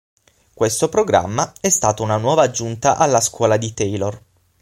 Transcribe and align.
Questo 0.55 0.89
programma 0.89 1.53
è 1.61 1.69
stato 1.69 2.01
una 2.01 2.17
nuova 2.17 2.41
aggiunta 2.41 2.97
alla 2.97 3.21
scuola 3.21 3.57
di 3.57 3.71
Taylor. 3.71 4.19